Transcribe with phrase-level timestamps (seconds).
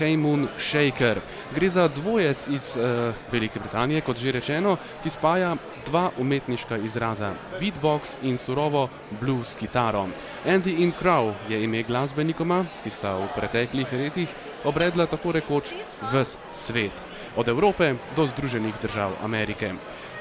[0.00, 1.20] Moon Shaker.
[1.54, 7.34] Gre za dvojec iz uh, Velike Britanije, kot že rečeno, ki spaja dva umetniška izraza:
[7.60, 8.88] beatbox in surovo
[9.20, 10.08] blues kitaro.
[10.46, 14.28] Andy in Crow je ime glasbenikoma, ki sta v preteklih letih
[14.64, 15.74] obredla tako rekoč
[16.12, 16.92] ves svet,
[17.36, 19.74] od Evrope do Združenih držav Amerike.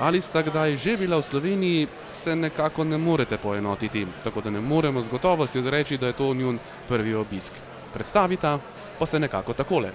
[0.00, 4.60] Ali sta kdaj že bila v Sloveniji, se nekako ne morete poenotiti, tako da ne
[4.60, 6.58] moremo z gotovostjo reči, da je to njun
[6.88, 7.52] prvi obisk.
[7.96, 8.58] Predstavita
[8.98, 9.90] pa se nekako takole.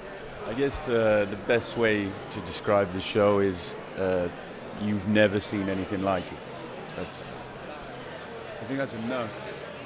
[0.52, 4.28] I guess uh, the best way to describe the show is uh,
[4.82, 6.40] you've never seen anything like it.
[6.98, 7.52] That's,
[8.62, 9.32] I think that's enough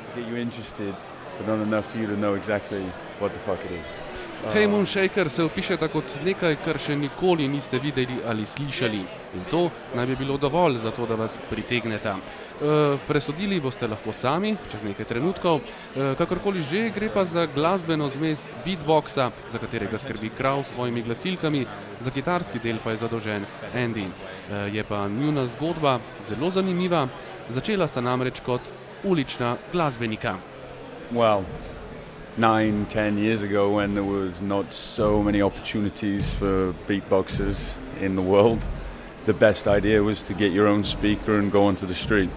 [0.05, 0.95] to get you interested,
[1.37, 2.83] but not enough for you to know exactly
[3.19, 3.97] what the fuck it is.
[4.43, 8.99] Hey Moon Shaker se opiše kot nekaj, kar še nikoli niste videli ali slišali.
[9.35, 12.13] In to naj bi bilo dovolj za to, da vas pritegnete.
[12.13, 12.75] E,
[13.07, 15.59] presodili boste lahko sami, čez nekaj trenutkov.
[15.59, 21.01] E, kakorkoli že, gre pa za glasbeno zmes beatboxa, za katerega skrbi krav s svojimi
[21.01, 21.65] glasilkami,
[21.99, 24.05] za kitarski del pa je zadolžen Andy.
[24.05, 27.07] E, je pa njuna zgodba zelo zanimiva.
[27.49, 28.61] Začela sta namreč kot
[29.03, 30.37] ulična glasbenika.
[31.11, 31.43] Well,
[32.37, 38.21] nine, ten years ago when there was not so many opportunities for beatboxers in the
[38.21, 38.65] world,
[39.25, 42.29] the best idea was to get your own speaker and go onto the street.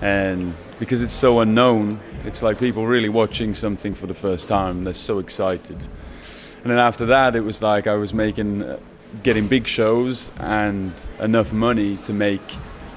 [0.00, 4.84] And because it's so unknown, it's like people really watching something for the first time.
[4.84, 5.76] They're so excited.
[6.62, 8.78] And then after that, it was like I was making, uh,
[9.22, 12.42] getting big shows and enough money to make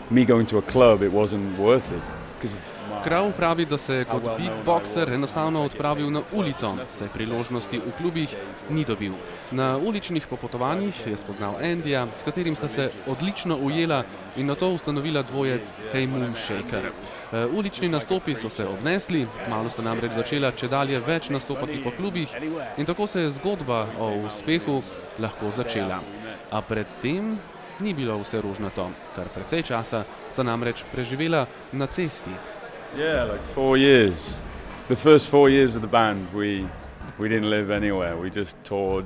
[0.09, 1.01] me going to a club.
[1.01, 2.01] It wasn't worth it
[2.39, 2.55] because
[3.03, 8.35] Krav pravi, da se je kot beatboxer enostavno odpravil na ulico, saj priložnosti v klubih
[8.69, 9.13] ni dobil.
[9.51, 14.03] Na uličnih popotovanjih je spoznal Andyja, s katerim sta se odlično ujela
[14.37, 16.85] in na to ustanovila dvojec Hey Moon Shaker.
[16.85, 21.91] E, ulični nastopi so se obnesli, malo sta namreč začela če dalje več nastopati po
[21.97, 22.35] klubih
[22.77, 24.81] in tako se je zgodba o uspehu
[25.19, 26.01] lahko začela.
[26.51, 27.37] A predtem
[27.79, 32.33] ni bilo vse rožnato, kar precej časa sta namreč preživela na cesti.
[32.95, 34.39] Yeah, like four years.
[34.87, 36.67] The first four years of the band, we
[37.17, 38.17] we didn't live anywhere.
[38.17, 39.05] We just toured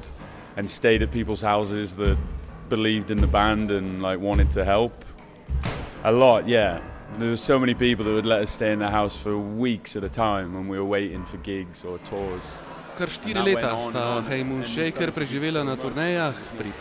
[0.55, 2.17] and stayed at people's houses that
[2.69, 5.05] believed in the band and like wanted to help.
[6.03, 6.81] A lot, yeah.
[7.17, 9.95] There were so many people that would let us stay in their house for weeks
[9.95, 12.55] at a time when we were waiting for gigs or tours.
[12.97, 14.23] Kar štiri leta sta
[14.63, 16.71] Shaker preživela na turnejah, pri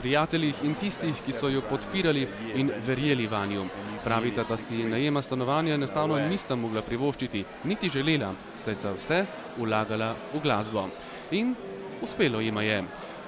[0.00, 3.66] prijateljih in tistih, ki so jo podpirali in verjeli vanjo.
[4.04, 9.24] Pravita, da si najema stanovanja enostavno nista mogla privoščiti, niti želela, zdaj sta vse
[9.58, 10.88] vlagala v glasbo.
[11.30, 11.54] In
[12.02, 12.82] uspelo jima je.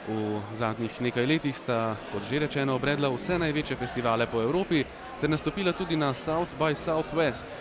[0.08, 4.82] V zadnjih nekaj letih sta, kot že rečeno, obredla vse največje festivale po Evropi
[5.20, 7.52] ter nastopila tudi na South by Southwest,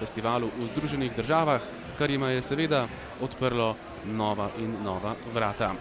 [0.00, 1.60] festivalu v Združenih državah,
[1.98, 2.86] kar jima je seveda
[3.20, 3.74] odprlo
[4.04, 5.74] nova in nova vrata.